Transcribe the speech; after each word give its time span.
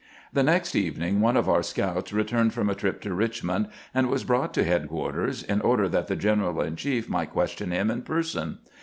The 0.33 0.41
next 0.41 0.75
evening 0.75 1.21
one 1.21 1.37
of 1.37 1.47
our 1.47 1.61
scouts 1.61 2.11
returned 2.11 2.55
from 2.55 2.71
a 2.71 2.73
trip 2.73 3.01
to 3.01 3.13
Richmond, 3.13 3.67
and 3.93 4.09
was 4.09 4.23
brought 4.23 4.51
to 4.55 4.63
headquarters 4.63 5.43
in 5.43 5.61
order 5.61 5.87
that 5.89 6.07
the 6.07 6.15
general 6.15 6.59
in 6.59 6.75
chief 6.75 7.07
might 7.07 7.29
question 7.29 7.69
him 7.69 7.91
in 7.91 8.01
person. 8.01 8.57